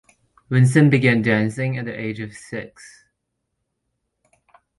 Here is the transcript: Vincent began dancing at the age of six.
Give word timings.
Vincent 0.49 0.89
began 0.89 1.21
dancing 1.21 1.77
at 1.77 1.85
the 1.85 1.93
age 1.93 2.19
of 2.19 2.33
six. 2.35 3.05